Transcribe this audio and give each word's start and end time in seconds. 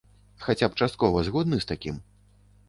Хаця 0.45 0.69
б 0.71 0.79
часткова 0.85 1.21
згодны 1.27 1.61
з 1.67 1.71
такім? 1.73 2.01